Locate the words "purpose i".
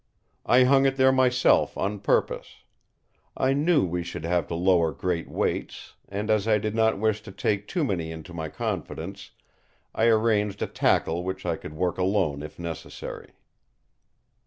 1.99-3.53